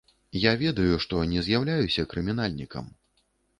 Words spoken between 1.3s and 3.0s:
не з'яўляюся крымінальнікам.